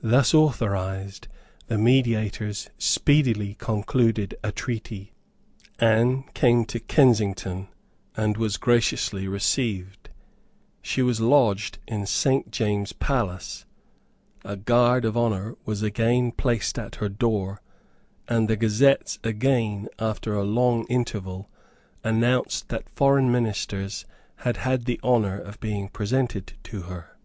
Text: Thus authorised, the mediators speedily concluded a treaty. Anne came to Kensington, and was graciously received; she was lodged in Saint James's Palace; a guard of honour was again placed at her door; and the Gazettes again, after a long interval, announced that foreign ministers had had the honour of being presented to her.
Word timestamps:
Thus 0.00 0.32
authorised, 0.32 1.28
the 1.66 1.76
mediators 1.76 2.70
speedily 2.78 3.52
concluded 3.52 4.34
a 4.42 4.50
treaty. 4.50 5.12
Anne 5.78 6.22
came 6.32 6.64
to 6.64 6.80
Kensington, 6.80 7.68
and 8.16 8.38
was 8.38 8.56
graciously 8.56 9.28
received; 9.28 10.08
she 10.80 11.02
was 11.02 11.20
lodged 11.20 11.80
in 11.86 12.06
Saint 12.06 12.50
James's 12.50 12.94
Palace; 12.94 13.66
a 14.42 14.56
guard 14.56 15.04
of 15.04 15.18
honour 15.18 15.54
was 15.66 15.82
again 15.82 16.32
placed 16.32 16.78
at 16.78 16.94
her 16.94 17.10
door; 17.10 17.60
and 18.26 18.48
the 18.48 18.56
Gazettes 18.56 19.18
again, 19.22 19.86
after 19.98 20.34
a 20.34 20.44
long 20.44 20.86
interval, 20.86 21.50
announced 22.02 22.70
that 22.70 22.88
foreign 22.88 23.30
ministers 23.30 24.06
had 24.44 24.56
had 24.56 24.86
the 24.86 24.98
honour 25.04 25.38
of 25.38 25.60
being 25.60 25.88
presented 25.90 26.54
to 26.62 26.84
her. 26.84 27.18